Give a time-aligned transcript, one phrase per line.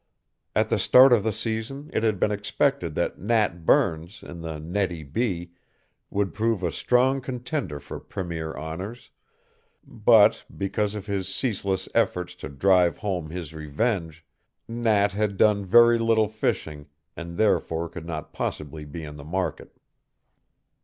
[0.55, 4.57] At the start of the season it had been expected that Nat Burns in the
[4.59, 5.51] Nettie B.
[6.09, 9.11] would prove a strong contender for premier honors,
[9.85, 14.25] but, because of his ceaseless efforts to drive home his revenge,
[14.67, 19.77] Nat had done very little fishing and therefore could not possibly be in the market.